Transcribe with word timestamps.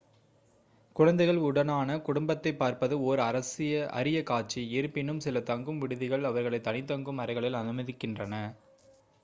குழந்தைகள் 0.95 1.39
உடனான 1.41 1.97
குடும்பத்தை 2.01 2.51
பார்ப்பது 2.53 2.95
ஓர் 3.03 3.21
அரிய 3.93 4.19
காட்சி 4.23 4.63
இருப்பினும் 4.71 5.21
சில 5.21 5.43
தங்கும் 5.51 5.79
விடுதிகள் 5.79 6.23
அவர்களை 6.23 6.61
தனி 6.61 6.83
தங்கும் 6.85 7.21
அறைகளில் 7.23 7.59
அனுமதிக்கின்றன 7.61 8.35